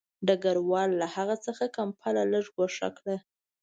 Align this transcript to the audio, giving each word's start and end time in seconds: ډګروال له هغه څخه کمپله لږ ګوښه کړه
ډګروال 0.27 0.89
له 1.01 1.07
هغه 1.15 1.35
څخه 1.45 1.65
کمپله 1.77 2.21
لږ 2.33 2.45
ګوښه 2.57 2.89
کړه 2.97 3.15